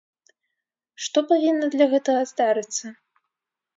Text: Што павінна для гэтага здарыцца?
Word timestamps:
Што 1.07 1.19
павінна 1.31 1.65
для 1.75 1.85
гэтага 1.93 2.21
здарыцца? 2.33 2.85